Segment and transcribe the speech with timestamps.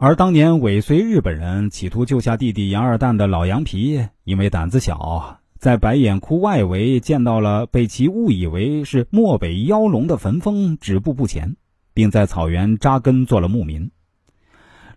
[0.00, 11.56] 而当年尾随日本人企图救下弟弟杨二蛋的老杨皮，因为胆子小，在白眼窟外围见到了被其误以为是漠北妖龙的焚风，止步不前，
[11.94, 13.90] 并在草原扎根做了牧民。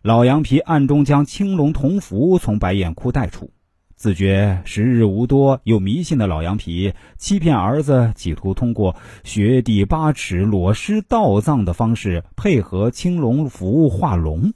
[0.04, 3.50] 老杨皮暗中将青龙铜符从白眼窟带出，
[3.96, 14.54] 自觉时日无多又迷信的老杨皮，欺骗儿子，企图通过学地八尺裸尸盗葬的方式，配合青龙符化龙。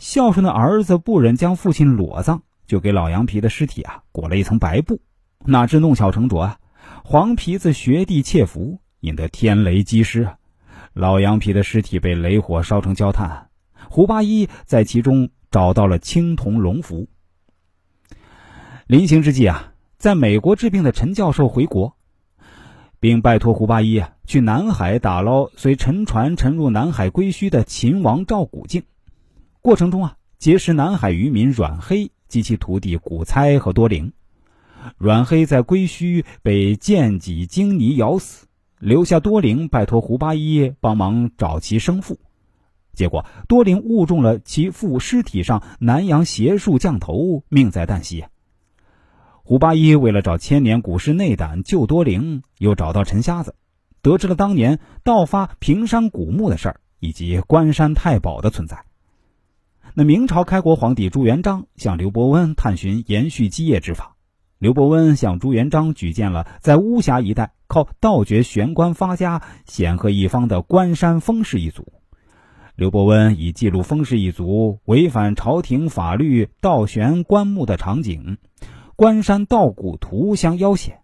[0.00, 4.98] 孝顺的儿子不忍将父亲裸葬，就给老羊皮的尸体啊裹了一层白布。
[5.44, 6.58] 哪知弄巧成拙啊，
[7.04, 10.26] 黄皮子学弟窃符，引得天雷击失，
[10.94, 13.48] 老羊皮的尸体被雷火烧成焦炭。
[13.90, 17.06] 胡八一在其中找到了青铜龙符。
[18.86, 21.94] 临行之际啊，在美国治病的陈教授回国，
[23.00, 28.84] 并拜托胡八一啊去南海打捞随沉船沉入南海归墟的秦王赵古镜。
[29.62, 34.12] 过程中啊，结识南海渔民阮黑及其徒弟古猜和多灵。
[34.96, 38.46] 阮黑在归墟被剑戟荆泥咬死，
[38.78, 42.18] 留下多灵拜托胡八一帮忙找其生父。
[42.94, 48.24] 结果多灵误中了其父尸体上南洋邪术降头，命在旦夕。
[49.42, 53.54] 胡八一为了找千年古尸内胆救多灵，又找到陈瞎子，
[54.00, 58.82] 得知了当年盗发平山古墓的事儿，以及关山太保的存在。
[60.00, 64.16] 那明朝开国皇帝朱元璋向刘伯温探寻延续基业之法，
[64.58, 71.86] 刘伯温向朱元璋举荐了在巫峡一带靠盗掘玄关发家、显赫一方的关山封氏一族。
[72.76, 78.38] 刘伯温以记录封氏一族违反朝廷法律盗玄棺木的场景，
[78.96, 80.94] 《关山盗古图》相要挟，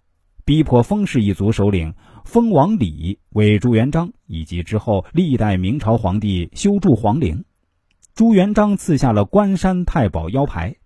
[0.46, 1.92] 逼迫封氏一族首领
[2.24, 7.44] 封王李为朱元璋以及之后历代明朝皇帝修筑皇陵。
[8.16, 10.76] 朱元璋赐下了关山太保腰牌，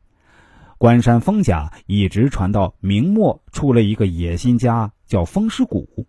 [0.79, 6.09] 关山封家一直传到明末，出了一个野心家，叫封师古。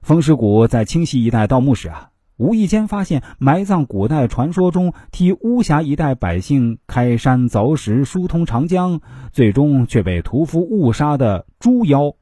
[0.00, 12.14] 封师古在清溪一带盗墓时啊，无意间发现埋葬古代传说中替巫峡一带百姓开山凿石、疏通长江，最终却被屠夫误杀的猪妖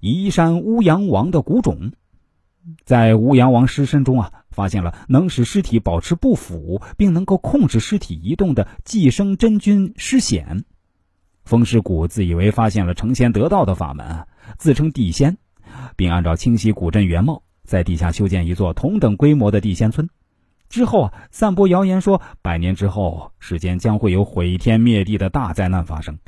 [0.00, 1.92] 移山乌阳王的古冢。
[2.84, 4.32] 在吴阳王尸身中啊。
[4.50, 10.64] 发现了能使尸体保持不腐，并能够控制尸体移动的寄生真菌尸藓。
[11.44, 14.26] 风师古自以为发现了成仙得道的法门，
[14.56, 15.38] 自称地仙，
[15.94, 20.10] 并按照清溪古镇原貌，在地下修建一座同等规模的地仙村。
[20.68, 26.18] 之后啊，散播谣言说，百年之后，世间将会有毁天灭地的大灾难发生，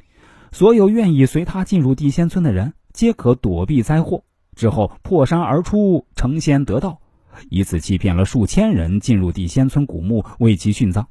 [0.53, 4.23] 所有愿意随他进入地仙村的人，皆可躲避灾祸，
[4.61, 7.01] 之后破山而出，成仙得道。
[7.49, 11.09] 以此欺骗了数千人进入地仙村古墓为其殉葬。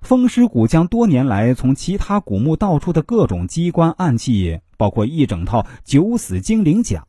[0.00, 7.04] 风师古将多年来从其他古墓盗出的各种机关暗器，包括一整套九死精灵甲，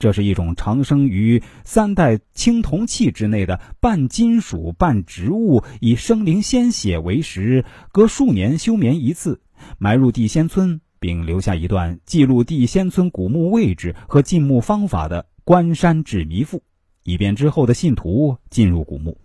[0.00, 9.40] 这是一种长生于三代青铜器之内的半金属半植物，以生灵鲜血为食，隔数年休眠一次，
[9.78, 15.26] 埋入地仙村，并留下一段记录地仙村古墓位置和进墓方法的。
[15.44, 16.64] 关山指迷赋，
[17.04, 19.16] 以便之后的信徒进入古墓。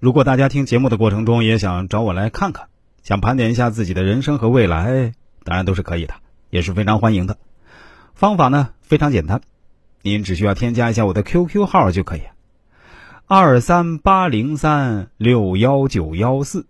[0.00, 2.66] 如果大家听节目的过程中也想找我来看看，
[3.04, 5.12] 想盘点一下自己的人生和未来，
[5.44, 6.14] 当然都是可以的，
[6.50, 7.38] 也是非常欢迎的。
[8.12, 9.40] 方法呢非常简单，
[10.02, 12.22] 您只需要添加一下我的 QQ 号就可以，
[13.28, 16.66] 二三八零三六幺九幺四，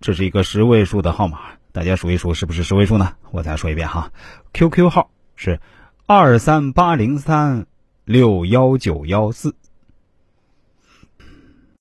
[0.00, 1.38] 这是一个十位数的号码，
[1.74, 3.12] 大家数一数是不是十位数呢？
[3.32, 4.12] 我再说一遍哈
[4.52, 5.58] ，QQ 号是。
[6.06, 7.66] 二三八零三
[8.04, 9.56] 六幺九幺四。